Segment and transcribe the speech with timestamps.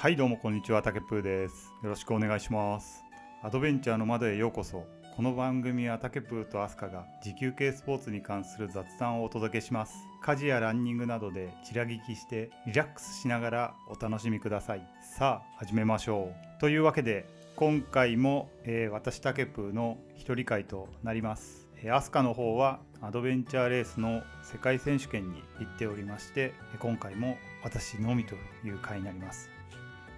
[0.00, 0.80] はいどうもこんにちは。
[0.80, 1.74] たけぷーです。
[1.82, 3.04] よろしくお願いします。
[3.42, 4.86] アドベンチャーの窓へようこそ。
[5.14, 9.92] この番組はたけぷーとアスカが持久系スポーツに関する雑談をお届けします。
[10.22, 14.88] 家事やランニングなどでちら聞きしてリラックスしながらお楽しみください。
[15.02, 16.60] さあ始めましょう。
[16.62, 21.68] というわけで今回も、えー、私たけぷーの一人会となります。
[21.92, 29.50] アスカの方はアドベンチャーレースの世界選手権に行っておりまして今回も私のみという回になります。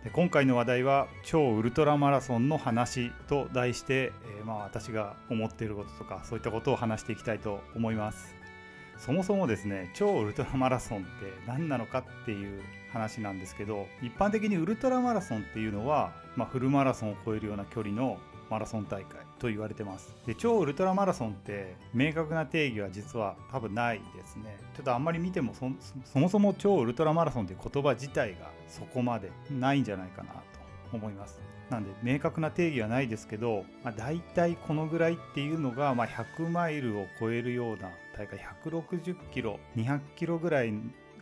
[0.05, 8.35] で今回の話題は超ウルトラマラソンの話と題して、えー、まあ私が思っていることとかそういったことを話していきたいと思います。
[8.99, 11.07] そもそもですね超ウルトラマラソンって
[11.47, 12.63] 何なのかっていう
[12.93, 18.19] 話なんですけど一般的にウルトラマラソンっていうのは、まあ、フルマラソンを超えるような距離の
[18.53, 20.15] マラソン大会と言われてます。
[20.27, 24.59] で超ウルトラマラソンって明確な定義は実は多分ないですね。
[24.77, 30.41] ちょっとあんまり見てもそもそも超ウルトラマラソンって言葉自体がそこまでないんじゃないかなと
[30.93, 31.41] 思います。
[31.71, 40.75] なんで明確な定義はないですけど、まあ、大体このぐらいっていうのが、ま、100マイルを超えるような大会160キロ200キロぐらい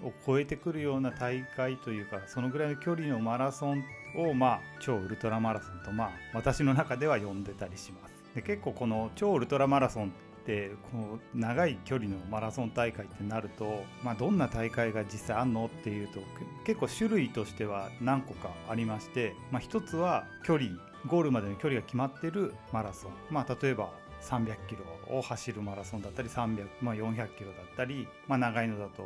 [0.03, 3.85] を超えてくるような大会というかそのぐらいの距離のマラソン
[4.17, 16.21] をまあ超ウルトラマラソンとまあ私の中では呼んでたりしますで結構この超ウルトラマラソンってこの長い距離のマラソン大会ってなると、まあ、どんな大会が実際あんのっていうと
[16.65, 20.71] 結構種類としては何個かありまして、まあ、一つは距離
[21.07, 23.91] ゴールまでの距離が決まってるマラソン、まあ、例えば
[24.21, 29.03] 300キロを走るマラソンだったり300、まあ、400キロだったり、まあ、長いのだと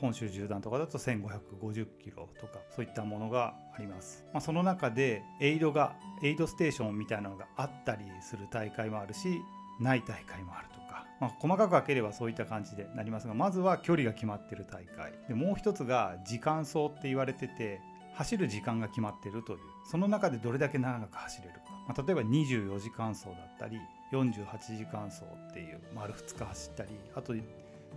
[0.00, 9.40] 本州縦断とかだと1550キロとかそういったものがあります、まあ、その中でエイドがエイドステーションみたいなのがあったりする大会もあるし
[9.80, 15.12] ない大会もあるとか、まあ、細かく分ければそういった感じでなりますがまずは距離が決まってる大会。
[15.28, 17.80] でもう一つが時間走って言われてて
[18.14, 19.58] 走る時間が決まってるという。
[19.84, 23.78] その中でどれだけ長く走れるか、まあ、例えば24時間走だったり
[24.12, 27.34] 48時間走っていう丸2日走ったりあと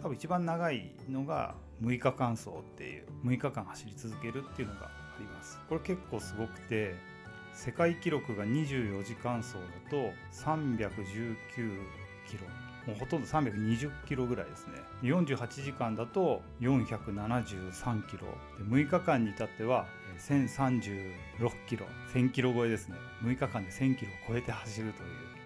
[0.01, 5.59] 多分一番長いのが6日間走っていう6日間走り続けるっていうのがあります。
[5.67, 6.95] これ結構すごくて
[7.53, 9.59] 世界記録が24時間走だ
[9.89, 11.35] と319
[12.29, 12.45] キロ
[12.87, 14.73] もうほとんど320キロぐらいですね。
[15.03, 18.27] 48時間だと473キロ。
[18.57, 19.85] で6日間に至っては
[20.19, 21.11] 1036
[21.67, 22.95] キロ1000キロ超えですね。
[23.23, 25.38] 6日間で1000キロを超えて走るという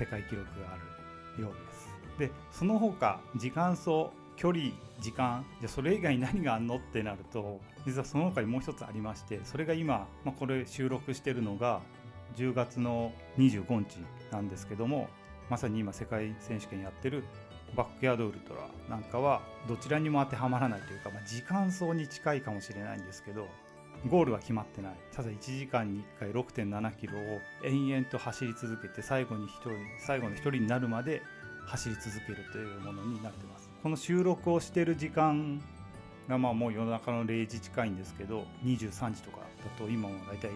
[0.00, 0.78] 世界記録があ
[1.36, 1.90] るようです。
[2.18, 11.80] でその他時間走距離時間じゃそれ以外に何があんのってなると実はその他にもう一つありましてそれが今、まあ、これ収録してるのが
[12.36, 13.98] 10月の25日
[14.30, 15.08] なんですけども
[15.50, 17.24] まさに今世界選手権やってる
[17.76, 23.46] バックヤードウルトラなんかはどちらにも当てはまらないというか、まあ、時間走に近いかもしれないんですけど
[24.08, 24.92] ゴールは決まってない。
[25.14, 31.22] ただ1時間に1回6.7キロを延々と走り続けて最後に1人最後の1人になるまで
[31.66, 33.68] 走り続けるというものになってます。
[33.82, 35.62] この収録をしてる時間
[36.28, 39.44] がまあもう夜中の0時近いんですけど23時とかだ
[39.78, 40.50] と今も大体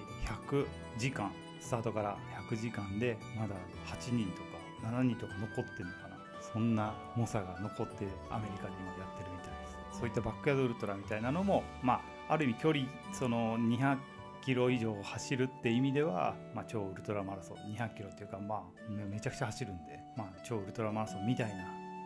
[0.50, 0.66] 100
[0.98, 2.16] 時間スタートから
[2.50, 3.54] 100時間でまだ
[3.86, 6.14] 8人とか7人とか残ってるのかな。
[6.52, 9.98] そんな猛者が残ってアメリカで今やってるみたいです。
[9.98, 13.98] そういったバックヤードウルトラみたいなのもまあある意味距離その200
[14.44, 18.62] キロ以上走るって意味では、まあ、超ウルトラマラソン200キロっていうかまあ
[19.10, 21.64] めちゃくちゃ走るんで、まあ、超ウルトラマラソンみたいな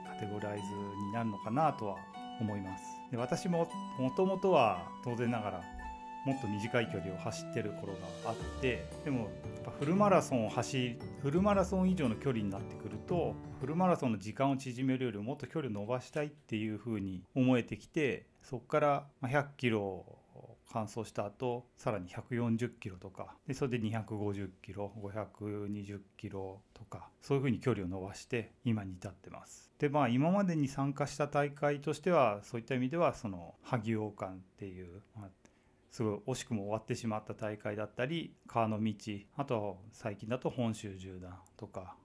[0.08, 1.96] カテゴライズになるのかなとは
[2.40, 2.84] 思います。
[3.10, 3.68] で私も
[3.98, 5.78] もともとは当然ながら
[6.24, 9.28] もっと短い距離を走ってる頃があってでもやっ
[9.64, 20.18] ぱフルマラソンを走フルマラソン以上の距離になってくるとフルマラソンの時間を縮めるよりもっと距離を伸ばしたいっていうふうに思えてきてそこから100キロ
[20.72, 29.70] 完走した後さらに140キロとかでそれで250キロ520キロとかそういうふうに距離を伸ばして今に至ってます。
[29.78, 35.28] でまあ今までに参加した大会としてはそういった意味ではその萩王冠っていう、まあ、
[35.90, 38.94] すごい惜しくも終わってしまった大会だったり川の道
[39.36, 41.96] あと最近だと本州縦断とか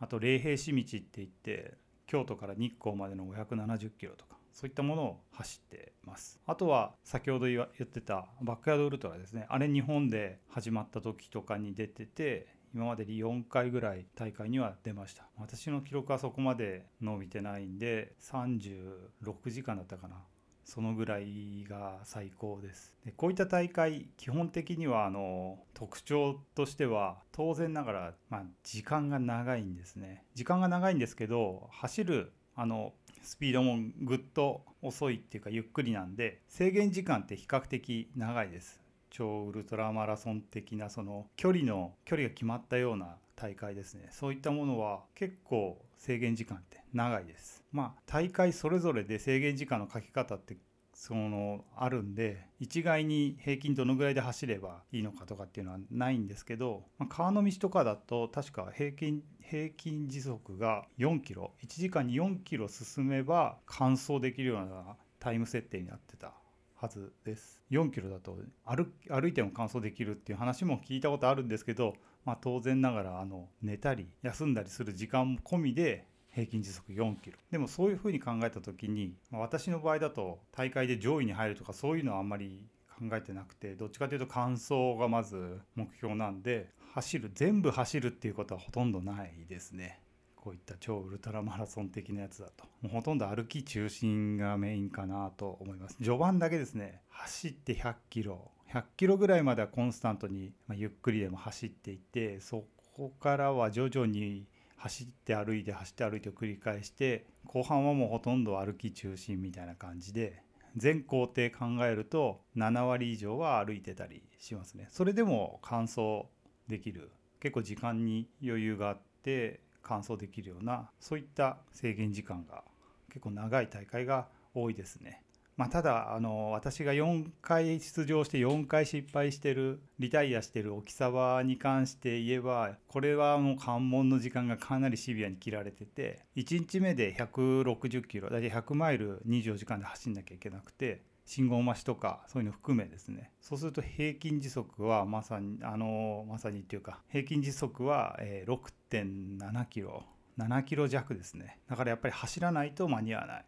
[0.00, 1.74] あと霊平市道って言って
[2.06, 6.40] 京都から日光までの570キロとかそういったものを走ってます。
[6.46, 9.46] あとは先ほど言ってたバックヤードウルトラですね。
[9.48, 15.28] あれ日本で始まった時とかに出てて今までに4回ぐらい大会には出ました。
[15.38, 20.16] 私の記録はそこまで伸びてないんで36時間だったかな。
[20.64, 22.94] そのぐらいが最高です。
[23.04, 30.24] でこういった大会基本的にはあの特徴としては当然ながら、まあ、時間が長いんですね。
[30.34, 38.80] 時間が長いんですけど走るあのスピードもぐっと遅いっていうかゆっくりなんで制限時間って比較的長いです。
[39.10, 44.08] 超ウルトラマラソン的なその距離の距離が決まったような大会ですね。
[44.10, 47.64] そういったものは結構制限時間って長いです。
[47.72, 50.56] まあ大会それぞれで制限時間の書き方って
[51.00, 66.34] そのあるんで一概に平均どのぐらいで走ればいいのかとかっていうのはないんですけど、まあ、川の道とかだと確か平均平均時速が4キロ1時間に4キロ進めば完走できるようなタイム設定になってた
[66.76, 67.62] はずです。
[67.70, 68.36] 4キロだと
[68.66, 71.94] 歩歩いても完走できるっていう話も聞いたことあるんですけど、
[72.26, 77.38] まあ、当然ながらあの寝たり休んだりする時間込みで平均時速4キロ。
[77.50, 82.64] でもそういうふうに考えた時に、まあ、私の場合だと大会で上位に入るとかそういうのはあんまり
[82.98, 90.00] 考えてなくてどっちかというと完走がまず目標なんで走る全部走るっていうことはほとんどないですね。
[90.36, 92.64] こういった超ウルトラマラソン的なやつだと。
[92.80, 95.96] もうほとんど歩き中心がメインかなと思います。
[95.96, 98.50] 序盤だけですね走って100キロ。
[98.72, 102.64] 100キロぐらいまではコンスタントに、まあ、ゆっくりでも走っていてそ
[102.96, 104.46] こからは徐々に
[104.80, 110.42] 走って歩いて走って歩いてを繰り返して後半はもうほとんど歩き中心みたいな感じで
[110.76, 114.86] 全工程考えると7割以上は歩いてたりしますね。
[114.88, 116.24] それでも完走
[116.68, 117.10] できる。
[117.40, 122.64] 結構時間に余裕があって完走できるようなそういった制限時間が
[123.08, 125.22] 結構長い大会が多いですね。
[125.60, 143.30] まあ、ただあの私が4回出場して4回失敗してるリタイアしてる沖沢に関して言えばこれはもう関門の時間がかなりシビアに切られてて1日目で160キロ大体100マイル24時間で走んなきゃいけなくて信号待ちとかそういうの含めですね。
[143.42, 150.04] そうすると平均時速はまさにあのまさにっていうか平均時速は6.7キロ
[150.38, 151.58] 7キロ弱ですね。
[151.68, 153.44] だからやっぱり走らないと間に合わない。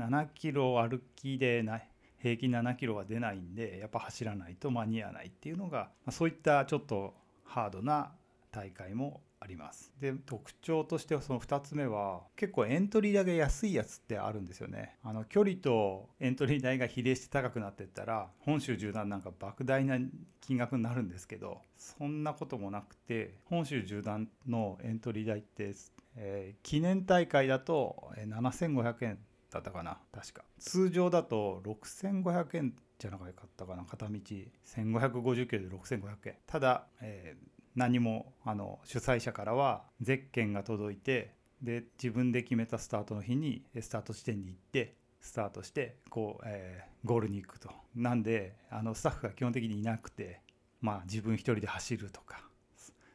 [0.00, 1.88] 7キロ歩きでない
[2.20, 7.14] 平均7キロは出ないんでやっぱ走らないと間に合わないっていうのが、まそういったちょっと
[7.44, 8.12] ハードな
[8.52, 9.90] 大会もあります。
[10.00, 14.96] で特徴としてはその2つ目は結構エントリー代が安いやつってあるんですよね。
[15.02, 19.98] あの距離とエントリー代が比例して高くなってったら本州縦断なんか莫大な
[20.42, 25.72] 金額になるんですけどそんなこともなくて本州縦断のエントリー代って、
[26.16, 29.18] えー、記念大会だと7500円。
[29.50, 29.98] だったかな。
[30.12, 30.44] 確か。
[30.58, 33.84] 通常だと6500円じゃなかったかな。
[33.84, 34.12] 片道。
[34.12, 36.36] 1550キロで6500円。
[36.46, 47.70] ただ、えー、何もあの主催者からはゼッケンが届いてで自分で決めたスタートの日にスタート地点に行ってスタートしてこう、えー、ゴールに行くと。
[47.94, 50.40] なんであのスタッフが基本的にいなくて
[50.80, 52.42] まあ自分一人で走るとか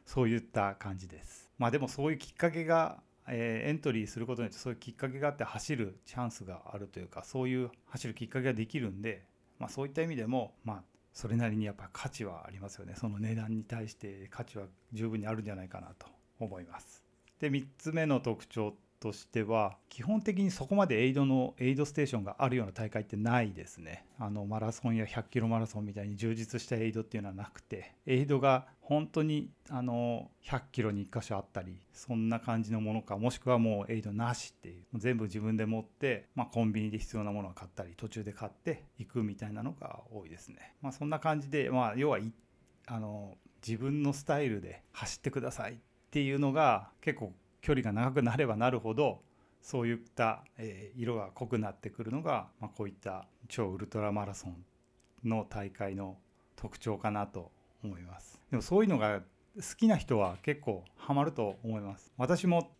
[0.04, 1.50] そういった感じです。
[1.58, 9.24] まあでもそういうきっかけがえー、エントリーすることによってそういうきっかけがあって走るチャンスがあるというかそういう走るきっかけができるんで、
[9.58, 10.82] まあ、そういった意味でも、まあ、
[11.12, 16.06] それなりにやっぱ価値はありますよねその値段に対して価値は十分にあるんじゃないかなと
[16.38, 17.02] 思います。
[17.40, 24.06] で3つ目の特徴としては基本的にそこまでエイドのエイドステーションがあるような大会ってないですね。
[24.18, 42.18] あのマラソンや100キロマラソンみたいに充実したエイドっていうのはなくてエイドが本当にあの100キロに1箇所あったりそんな感じのものかもしくはもうエイドなしっていう全部自分で持って、まあ、コンビニで必要なものを買ったり途中で買っていくみたいなのが多いですね、まあ、そんな感じで、まあ、要は
[42.86, 45.76] あの自分のスタイルで走ってくださいっ
[46.10, 47.32] ていうのが結構
[47.66, 49.22] 距離が長くなればなるほど
[49.60, 54.64] そういった、えー、色が濃くなってくるのが、まあ、こういった超ウルトラマラソン
[55.24, 56.16] の大会の
[56.54, 57.50] 特徴かなと
[57.82, 58.40] 思います。
[58.52, 59.18] でもそういうのが
[59.56, 62.12] 好きな人は結構ハマると思います。
[62.16, 62.70] 私も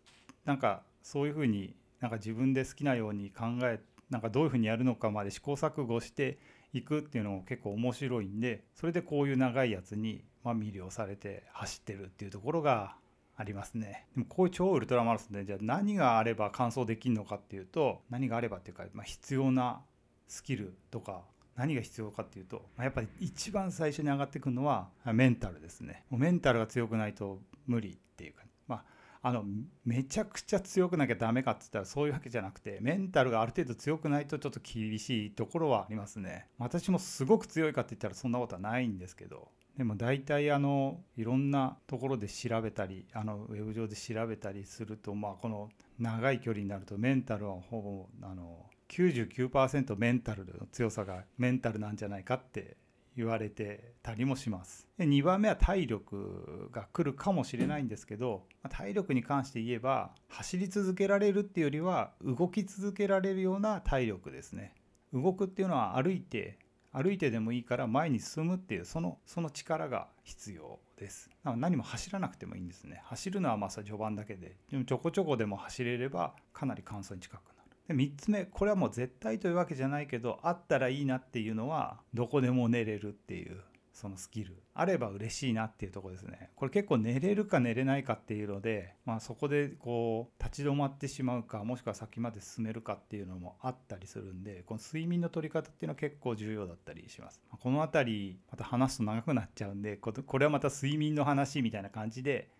[0.45, 6.39] なんかそういうふうになんか自分で好きなように考えなんかどういうふうにやるのかまで試行錯誤して
[6.71, 12.95] いくっていうのも結構面白いんでそれでこういう長いやつにま魅了されて走ってるっていうところが
[13.39, 14.07] ありますね。
[14.15, 19.81] でもこういう超ウルトラマラソンでじゃあ何があれば完走できるのかっていうと何があればっていうか、まあ、必要な
[20.27, 21.21] スキルとか
[21.55, 26.03] 何が必要かっていうとまやっぱり一番最初に上がってくるのはメンタルですね。
[26.09, 28.83] もうメンタルが強くないと無理っていうかまあ
[29.21, 29.43] あの
[29.85, 36.47] めちゃくちゃ強くなきゃダメかって言ったらそういうわけじゃなくてメンタルがある程度強くないとちょっと厳しいところはありますね。
[36.57, 45.69] 私もすごく強いかって言ったらそんなことはないんですけどでも大体あのいろんなところで調べたりあのウェブ上で調べたりすると、まあ、この
[45.99, 52.77] 長い距離になるとメンタルはほぼあの99%メンタルの強さがメンタルなんじゃないかって
[53.15, 54.87] 言われてたりもします。
[54.97, 64.73] で2番目は体力が来るかもしれないんですけど体力に関して言えば走り続けられるっていうよりは動き続けられるような体力ですね。
[65.13, 66.57] 動くっていうのは歩いて
[66.91, 71.29] 歩いてでもいいから前に進むっていうそのその力が必要です。
[71.43, 73.01] 何も走らなくてもいいんですね。
[73.05, 74.57] 走るのはまあ序盤だけで。
[74.71, 77.67] でもちょこちょこでも走れればかなり乾燥に近くなる。
[77.87, 83.61] で3つ目これはもう絶対というわけじゃないけどあったらいいなっていうのはどこでも寝れるっていう
[83.97, 86.51] そのスキルあれば嬉しいなっていうとこですね。
[86.55, 97.41] これ結構寝れるか寝れないかっていうので、まあ、そこでこう立ち止まってしまうかもしくは先まで進めるかっていうのもあったりするんでこの睡眠の取り方っていうのは結構重要だったりします。
[97.49, 102.51] この辺りまた話すと長くなっちゃうんでこれはまた睡眠の話みたいな感じで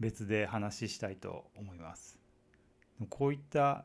[0.00, 2.18] 別で話したいと思います。
[3.10, 3.84] こういった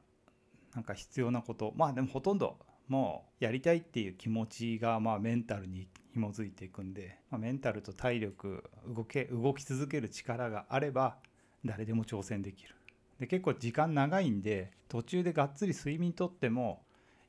[0.73, 11.17] なんか必要なことまあでもほとんどもうやりたいっていう気持ちがまあメンタルに紐づいていくんで、まあ、メンタルと体力動け動き続ける力があれば
[11.65, 12.75] 誰でも挑戦できる。
[13.19, 16.83] で結構時間長いんで途中でがっつり睡眠とっても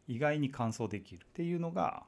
[0.07, 1.25] 意外に完走できる。
[1.25, 2.05] っていうのが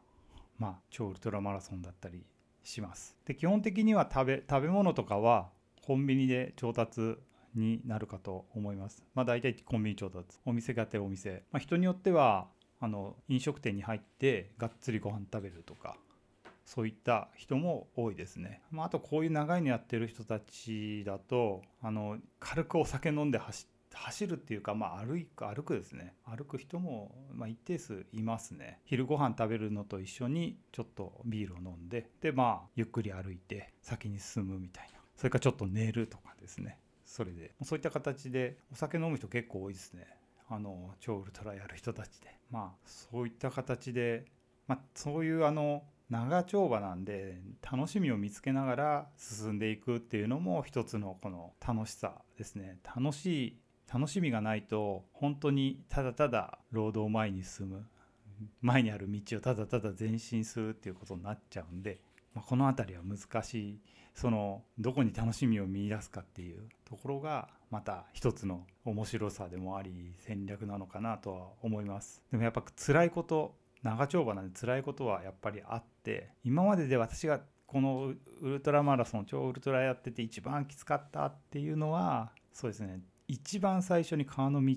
[0.59, 2.25] まあ超ウルトラマラソンだったり
[2.63, 3.17] します。
[3.25, 5.49] で基本的には食べ食べ物とかは
[5.83, 7.17] コンビニで調達
[7.55, 9.05] になるかと思います。
[9.15, 10.39] まあ大体コンビニ調達。
[10.45, 12.49] お店がてお店、まあ、人によっては
[12.81, 15.97] あの飲食店に入ってがっつりご飯食べるとか。
[16.67, 18.61] そういった人も多いですね。
[18.71, 26.13] まあ、あとこういう長いのやってる人たちだとあの軽くお酒飲んで走走るっていうか、まあ、歩く歩くですね。
[26.25, 28.81] 歩く人も、まあ、一定数いますね。
[28.85, 34.99] 昼ご飯食べるのと一緒にちょっとビールを飲んででまあゆっくり歩いて先に進むみたいな。
[35.17, 36.79] それかちょっと寝るとかですね。
[37.05, 37.55] それで。
[37.63, 40.07] そういった形でお酒飲む人結構多いですね。
[40.49, 42.37] あの超ウルトラやる人たちで。
[42.51, 44.27] まあそういった形で、
[44.67, 52.79] まあ、そういうあの長丁場なんで楽しみを見つけながら進んでいくっていうのも一つのこの楽しさですね。
[52.85, 53.61] 楽しい
[53.93, 57.87] 楽しみがないと本当にただただ労働前に進む。
[58.61, 62.01] 前にある道をただただ前進するっていうことになっちゃうんで、
[62.35, 63.81] まあ、この辺りは難しい。
[64.15, 72.23] そのどこに楽しみを見いだすかっていうところがまた一つの面白さでもあり戦略なのかなとは思います。
[72.31, 75.96] でもやっぱ辛いこと長丁場なんで辛いことはやっぱりあって
[76.45, 83.01] 今までで私がこのウルトラマラソン超ウルトラやってて一番きつかったっていうのはそうですね。
[83.29, 84.77] 一番最初に川の道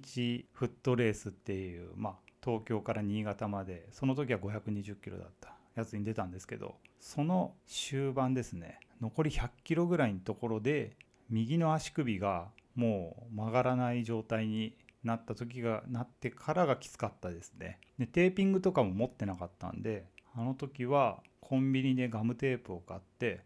[0.53, 8.79] フットレースっていうまあ東京から新潟までその時は520キロだったやつに出たんですけどその終盤ですね。
[9.01, 10.97] 残り100キロぐらいのところで
[11.29, 17.79] 右の足首がもう曲がらない状態になった時がなってからがきつかったですね。
[17.97, 20.05] でテーピングとかも持ってなかったんで
[20.39, 23.41] あの時はコンビニでガムテープを買って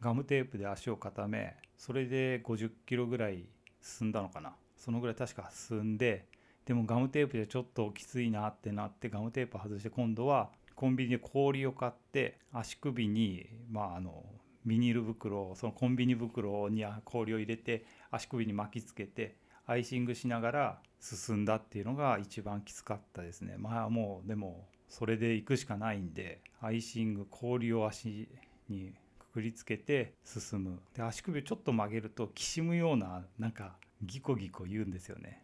[0.00, 3.44] ガムテープで足を固めそれで50キロぐらい
[3.82, 4.54] 進んだのかな。
[4.78, 6.24] そのぐらい確か進んで
[6.64, 14.24] でもガムテープでちょっときついなってなってガムテープ外して今度はコンビニで氷を買って足首にまああの
[14.64, 19.36] ビニール袋そのコンビニ袋に氷を入れて足首に巻きつけて
[19.66, 23.56] アイシングしながら進んだっていうのが一番きつかったですね。
[23.58, 28.28] まあもうでもそれで行くしかないんでアイシング氷を足
[28.68, 30.80] にくくりつけて進む。
[30.94, 35.42] で足首をちょっと曲げるときしむようななんかギコギコ言うんですよね。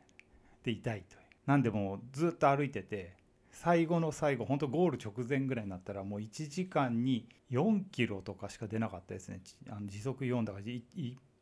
[0.62, 3.14] で痛いとなんでもずっと歩いてて
[3.52, 9.40] 最後の最後本当ゴール直前ぐらいになったらもう1時間に4キロとかしか出なかったですね。
[9.68, 10.82] あの時速4だから1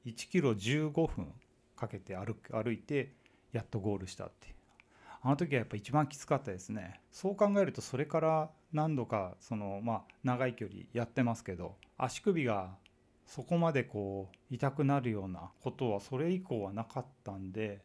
[0.04, 1.32] キロ15分
[1.76, 3.12] かけて歩歩いて
[3.52, 4.54] やっとゴールしたっていう。
[5.24, 7.00] あの時はやっぱ一番きつかったですね。
[7.12, 12.76] そう考えるとそれから何度かそのまあ長い距離やってますけど足首が
[13.24, 17.84] そこまでこう痛くなるようなことはそれ以降はなかったんで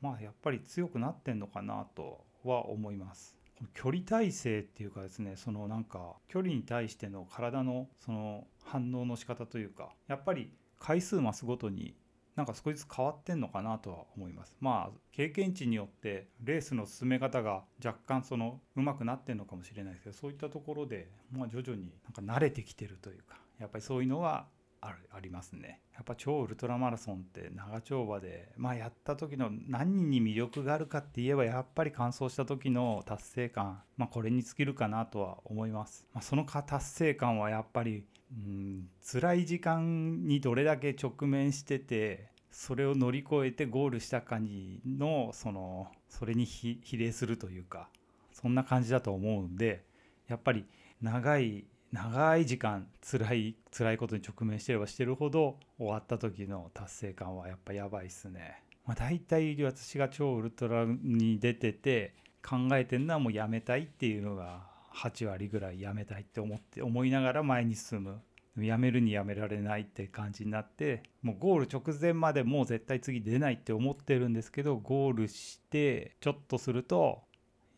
[0.00, 3.36] まあやっぱり強くなってんのかなとは思います。
[3.74, 11.94] 距離体制っていうかですねそのなんか距離に対しての体のその反応の仕方というかやっぱり回数増すごとに
[12.36, 14.56] なんか少しずつ変わってんのかなとは思います。
[14.60, 24.46] まあ経験値によってレースの進め方が若干その上手くなってんのかもしれないですけどそういったところで、まあ、徐々になんか慣れてきてるというかやっぱりそういうのは
[24.84, 25.80] あるありますね。
[25.94, 36.04] やっぱ超ウルトラマラソンって長丁場で、まあ、やった時の何人に魅力があるかって言えばやっぱり完走した時の達成感、まあ、これに尽きるかなとは思います。
[36.12, 47.88] まあ、その達成感はやっぱりうん辛い時間にどれだけ直面しててそれを乗り越えてゴールした感じのそのそれに比例するというか
[48.32, 49.84] そんな感じだと思うんで
[50.28, 50.64] やっぱり
[51.00, 58.62] 長い長い時間辛い辛いことに直面してればしてるほど終わった時の達成感はやっぱやばいっすね。
[58.86, 68.20] まあ、大体私が超ウルトラに出てて考えてるのはもうやめたいっていうのが8割ぐらいやめたいって思って思いながら前に進む。
[68.58, 77.22] やめるにやめられないって感じになってもうゴール直前までもう絶対次出ないって思ってるんですけどゴールしてちょっとすると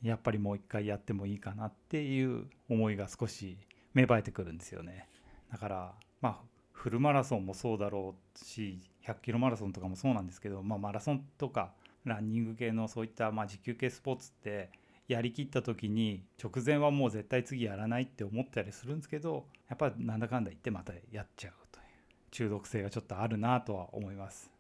[0.02, 3.56] やっぱりもう一回やってもいいかなっていう思いが少し
[3.94, 5.08] 芽生えてくるんですよね。
[5.50, 6.38] だからまあ
[6.72, 11.72] フルマラソンもそうだろうし100キロマラソンとかもそうなんですけど、まあ、マラソンとか
[12.04, 14.70] ランニング系のそういったまあ持久系スポーツって
[15.08, 21.84] やりきった時に直前はもう絶対次やらないって思ったりするんですけどやっぱなんだかんだ言ってまたやっちゃうという
[22.30, 24.50] 中毒性がちょっとあるなとは思います。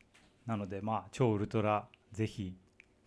[0.46, 2.54] なのでまあ超ウルトラぜひ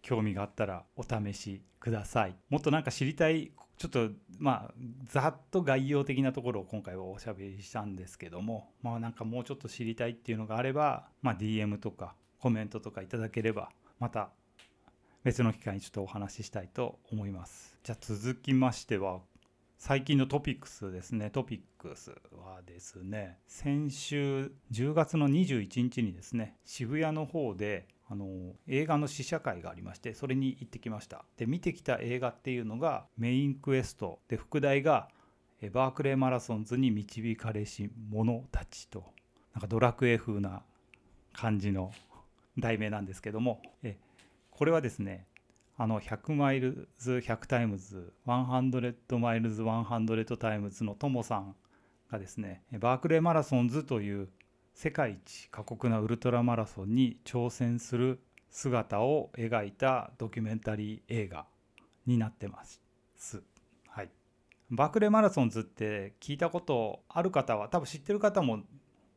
[0.01, 2.36] 興味があったらお試しください。
[2.50, 4.74] もっとなんか知りたいちょっとまあ
[5.06, 14.29] ざっと概要的なところを今回はおしゃべりしたんですけどもまあなんかもうちょっと知りたいっていうのがあればまあ DM とかコメントとかいただければまた
[15.27, 17.77] 別の機会にちょっとお話ししたいと思います。
[17.84, 19.19] じゃあ続きましては
[19.77, 21.29] 最近のトピックスですね。
[21.31, 31.25] トピックスはですね先週10月の21日にですね渋谷の方であの映画の試写会がありましてそれに行ってきました。
[31.36, 35.10] で見てきた映画っていうのがメインクエストで副題が
[35.74, 39.03] バークレーマラソンズに導かれし者たちと。
[39.53, 40.62] なんかドラクエ風な
[41.34, 41.91] 感じの
[42.57, 43.98] 題名なんですけどもえ
[44.57, 45.27] これはですね
[45.77, 51.55] あの100 miles 100 times 100 miles 100 times のトモさん
[52.11, 54.29] がですね Barkley Marathons という
[54.73, 61.45] 世界一過酷なウルトラマラソンに挑戦する姿を描いたドキュメンタリー映画
[62.07, 62.81] になってます。
[63.89, 64.09] はい、
[64.72, 68.61] Barkley Marathons って聞いたことある方は多分知ってる方も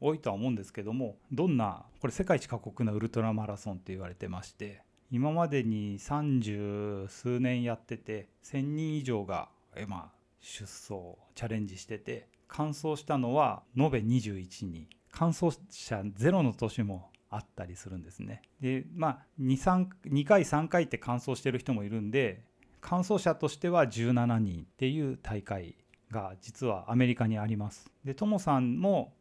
[0.02, 9.48] 多いとは思うんですけどもどんなこれ世界一過酷なウルトラマラソンって言われてまして今までに30数年やってて1,000人以上が、
[9.88, 18.42] まあ、出走チャレンジしてて完走したのは延べ21人完走者ゼロの年もあったりするんですね。
[18.60, 22.42] でまあ 2, 2回3回って完走してる人もいるんで
[22.80, 25.76] 完走者としては17人っていう大会
[26.10, 27.90] が実はアメリカにあります。
[28.04, 29.14] でトモさんも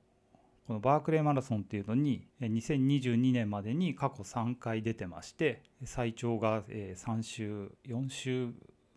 [0.69, 8.53] このバークレーマラソンっていうのに2022年までに過去3回出てまして最長が3週4週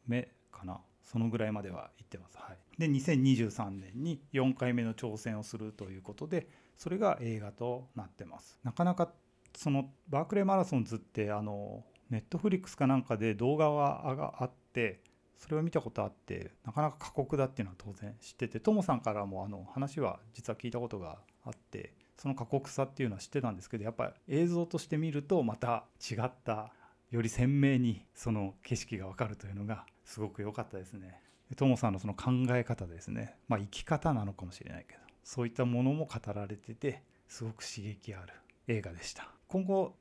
[0.07, 2.37] 目かなそのぐらいまでは行ってます。
[2.37, 8.59] はい、で2023年に4回目の挑戦をするということでそれが映画となってます。
[8.63, 9.11] なかなか
[9.57, 15.01] そのバークレーマラソンズってあのネットフリックスかなんかで動画があって
[15.39, 26.73] それを見たことあってなかなか過酷だっていうのは当然知っててトモさんからもあの話は実は聞いたことがあってその過酷さっていうのは知ってたんですけどやっぱり映像として見るとまた違った
[27.11, 31.21] より鮮明にその景色が分かるというのがすごく良かったですね。
[31.57, 38.33] トモさんのその考え方ですね、まあ、生き方なのかもしれないけどそういったものも語られててすごく刺激ある
[38.69, 39.29] 映画でした。
[39.49, 39.95] 今後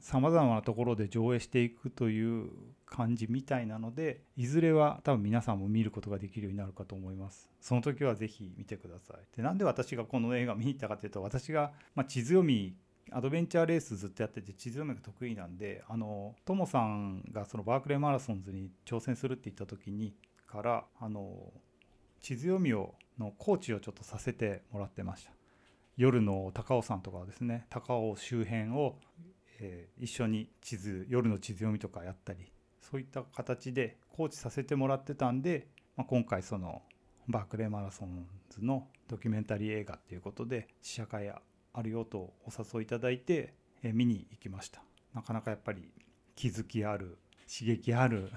[0.00, 2.50] さまざまなところで上映していくという
[2.94, 7.50] 感じみたいなのでいずれは多分皆さんも見ることができるようになるかと思います。
[7.60, 9.36] その時は是非見てください。
[9.36, 12.76] でなんで私がこの映画見に行ったかというと私が、ま、地図読み
[13.10, 20.14] アドベンチャーレースずっとやってて地図読みが得意なんであのトモさんがそのバークレーマラソンズに挑戦するって言った時に
[20.46, 21.52] からあの
[22.20, 25.32] 地図読みをのコーチをちょっとさせてもらってました。
[25.96, 28.96] 夜の高尾山とかですね高尾周辺を
[29.60, 32.52] えー、一緒に地図夜の地図読みとかやったり
[32.90, 36.82] そういった形でコーチさせてもらってたんで、まあ、今回その
[37.28, 44.82] バークレーマラソンズのドキュメンタリー映画っていうことで試写会あるよとお誘いいただいて、え、見に行きました。
[45.14, 45.90] なかなかやっぱり
[46.34, 48.30] 気づきある刺激ある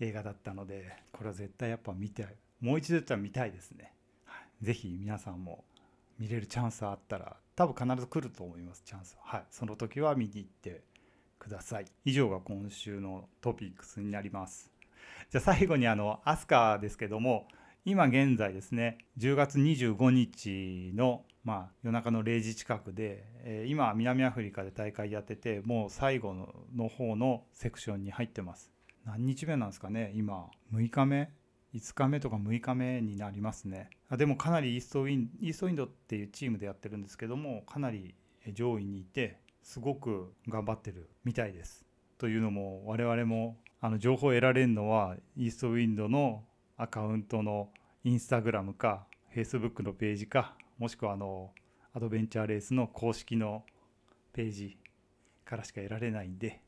[0.00, 2.26] 映画だったのでこれは絶対やっぱ見て
[2.60, 3.92] もう一度やったら見たいですね、
[4.24, 5.64] はい、ぜひ皆さんも
[6.18, 9.44] 見れるチャンスあったら多分必ず来ると思いますチャンスはい。
[9.50, 10.82] その時は見に行って
[11.40, 11.86] ください。
[12.04, 14.70] 以上が今週のトピックスになります。
[15.30, 17.48] じゃあ最後にあのアスカですけども
[17.84, 28.70] 今現在ですね10月25日のまあ夜中の0時近くで、えー、今南アフリカで大会やっててもう最後のの方のセクションに入ってます。
[29.06, 30.50] 何日目なんですかね今。
[30.72, 31.30] 6日目
[31.72, 33.88] ？5日目とか6日目になりますね。
[34.08, 38.14] あでもかなりイーストウィンイーストウィンドっていうチームでやってるんですけどもかなり
[38.52, 39.38] 上位にいて
[39.70, 41.86] すごく頑張ってるみたいです。
[42.18, 46.42] というのも我々もあの情報を得られるのはイーストウィンドの
[46.76, 47.68] アカウントの
[48.02, 51.52] インスタグラムかフェイスブックのページかもしくはあの
[51.94, 53.62] アドベンチャーレースの公式の
[54.32, 54.76] ページ
[55.44, 56.60] からしか得られないんで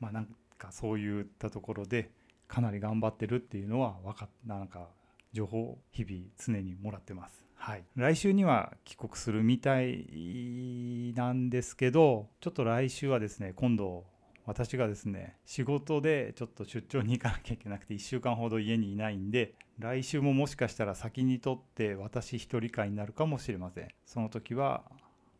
[0.00, 0.28] まあなん
[0.58, 2.10] かそういったところで
[2.48, 4.88] かなり頑張ってるっていうのは分かっなんか
[5.32, 7.46] 情報を日々常にもらってます。
[7.64, 7.84] はい。
[7.94, 14.04] 来週には帰国するみたいなんですけどちょっと来週はですね今度
[14.46, 23.88] 私がですね仕事でちょっと出張に行かなきゃいけなくて1週間ほど家にいないんで来週ももしかしたら先にとって私一人会になるかもしれません。
[24.06, 24.82] その時は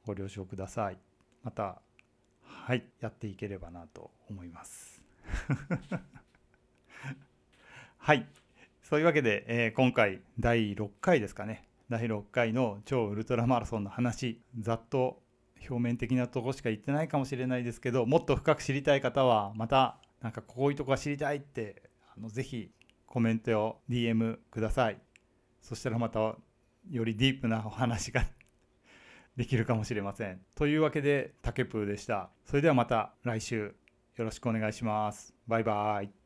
[0.07, 0.99] ご了承ください。
[1.43, 1.83] また
[2.45, 5.03] はいやっていければなと思います。
[7.99, 8.29] はい。
[8.81, 11.67] そういうわけで、えー、今回第6回ですかね。
[11.93, 15.21] 第6回の超ウルトラマラソンの話ざっと
[15.69, 21.83] 表面的なとこしか言ってないかもしれないですけどもっと深く知りたい方はまたなんかこういうとこが知りたいって
[22.17, 22.71] あのぜひ
[23.05, 25.03] コメントを DM ください。
[25.61, 28.25] そしたらまたよりディープなお話が
[29.37, 30.41] できるかもしれません。
[30.55, 32.31] というわけでタケプーでした。
[32.47, 33.75] それではまた来週
[34.17, 35.35] よろしくお願いします。
[35.47, 36.22] バイバイ。